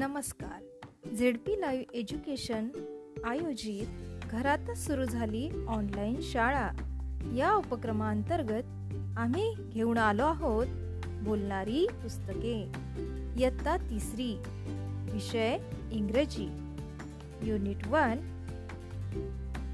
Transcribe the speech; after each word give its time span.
नमस्कार. 0.00 1.14
Z 1.14 1.38
P 1.38 1.60
live 1.60 1.84
education 1.94 2.68
आयोजित 3.24 3.86
घरातच 4.30 4.86
सुरू 4.86 5.04
झाली 5.04 5.50
ऑनलाईन 5.68 6.20
शाळा. 6.20 6.70
या 7.36 7.54
उपक्रमांतर्गत 7.54 8.62
आम्ही 9.18 9.54
घेऊन 9.70 9.98
आलो 9.98 10.24
आहोत 10.24 10.66
बोलणारी 11.06 11.86
पुस्तके. 12.02 12.72
इयत्ता 13.36 13.76
तिसरी 13.76 14.42
विषय 15.12 15.58
इंग्रजी. 15.92 16.48
Unit 17.42 17.86
one 17.86 18.16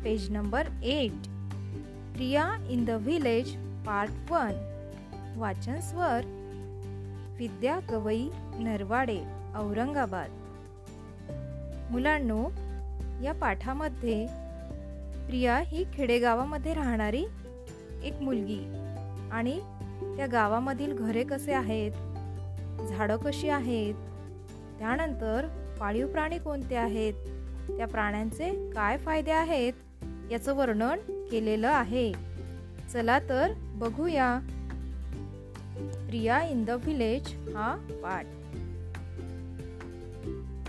page 0.04 0.30
number 0.30 0.66
eight 0.84 1.28
Priya 2.14 2.66
in 2.68 2.84
the 2.84 2.90
village 2.90 3.56
part 3.86 4.32
one. 4.32 4.72
वाचन 5.36 5.80
स्वर 5.80 6.35
विद्या 7.38 7.78
गवई 7.90 8.28
नरवाडे 8.58 9.20
औरंगाबाद. 9.54 10.30
मुलांनो 11.90 12.48
या 13.22 13.32
पाठामध्ये 13.32 14.26
प्रिया 15.26 15.58
ही 15.58 15.84
खेडेगावामध्ये 15.94 16.74
राहणारी 16.74 17.24
एक 18.04 18.20
मुलगी 18.22 18.60
आणि 19.32 19.60
त्या 20.16 20.26
गावामधील 20.26 20.96
घरे 20.96 21.24
कसे 21.24 21.52
आहेत 21.52 21.92
झाडं 22.88 23.16
कशी 23.16 23.48
आहेत 23.48 23.94
त्यानंतर 24.78 25.46
पाळीव 25.80 26.06
प्राणी 26.06 26.38
कोणते 26.38 26.76
आहेत 26.76 27.14
त्या 27.68 27.86
प्राण्यांचे 27.86 28.70
काय 28.70 28.96
फायदे 28.96 29.30
आहेत 29.30 29.72
याचं 30.30 30.54
वर्णन 30.54 30.98
केलेलं 31.30 31.68
आहे. 31.68 32.12
चला 32.92 33.18
तर 33.18 33.52
बघूया. 33.58 34.38
प्रिया 36.06 36.40
इन 36.40 36.64
द 36.64 36.70
व्हिलेज 36.70 37.34
हा 37.54 37.74
पाठ. 38.02 38.26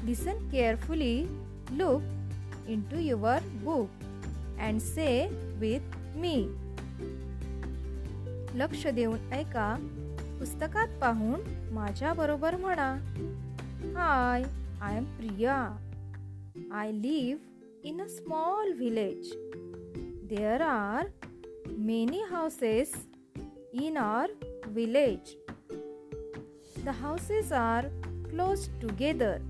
Listen 0.08 0.52
carefully 0.52 1.16
look 1.72 2.02
into 2.68 3.02
your 3.02 3.36
book 3.66 4.06
and 4.60 4.82
say 4.82 5.30
with 5.62 5.94
me. 6.24 6.36
लक्ष 8.56 8.86
देऊन 8.88 9.32
ऐका 9.34 9.76
पुस्तकात 10.40 10.88
पाहून 11.02 11.42
माझ्याबरोबर 11.72 12.56
म्हणा. 12.56 12.90
Hi 13.96 14.44
I 14.82 14.98
am 14.98 15.04
Priya 15.18 15.56
I 16.72 16.92
live 16.92 17.88
in 17.88 18.02
a 18.02 18.08
small 18.08 18.74
village 18.74 19.32
there 20.30 20.62
are 20.62 21.08
many 21.68 22.22
houses 22.22 22.94
in 23.74 23.98
our 23.98 24.32
village. 24.68 25.36
The 26.84 26.92
houses 26.92 27.52
are 27.52 27.86
close 28.30 28.70
together. 28.80 29.42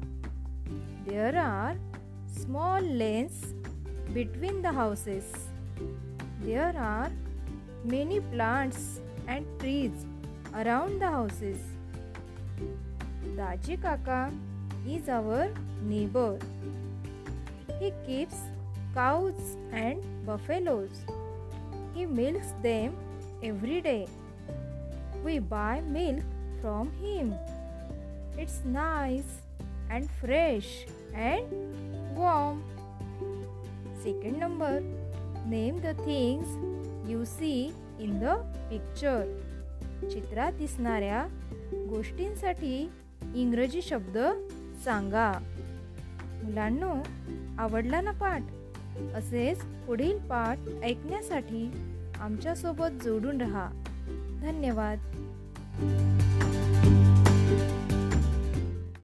There 1.06 1.38
are 1.38 1.76
small 2.26 2.82
lanes 2.82 3.54
between 4.14 4.62
the 4.62 4.72
houses. 4.72 5.26
There 6.42 6.74
are 6.78 7.12
many 7.84 8.20
plants 8.20 9.02
and 9.28 9.46
trees 9.60 10.06
around 10.56 11.00
the 11.00 11.08
houses. 11.08 11.58
Daji 13.36 13.82
Kaka 13.82 14.32
is 14.88 15.10
our 15.10 15.50
neighbor. 15.84 16.38
He 17.80 17.92
keeps 18.06 18.38
cows 18.94 19.58
and 19.72 20.02
buffaloes. 20.26 20.90
He 21.94 22.06
milks 22.06 22.54
them 22.64 22.96
every 23.44 23.82
day. 23.82 24.08
We 25.28 25.40
buy 25.40 25.82
milk 25.82 26.24
from 26.62 26.90
him. 27.02 27.36
It's 28.38 28.62
nice 28.64 29.42
and 29.92 30.10
fresh 30.22 30.86
and 31.14 32.16
warm. 32.16 32.64
Second 34.04 34.40
number, 34.40 34.82
name 35.46 35.82
the 35.82 35.96
things 36.06 36.48
you 37.06 37.26
see 37.26 37.74
in 38.00 38.22
the 38.22 38.36
picture. 38.70 39.26
चित्रात 40.12 40.52
दिसणाऱ्या 40.60 41.26
गोष्टींसाठी 41.90 42.78
इंग्रजी 43.36 43.82
शब्द 43.82 44.18
सांगा 44.86 45.32
मुलांनो 46.44 46.94
आवडला 47.60 48.02
ना 48.02 48.12
पाठ 48.22 49.14
असेच 49.16 49.66
पुढील 49.88 50.18
पाठ 50.30 50.70
ऐकण्यासाठी 50.84 51.70
आमच्यासोबत 52.20 53.04
जोडून 53.04 53.42
रहा 53.42 53.70
धन्यवाद. 54.42 55.00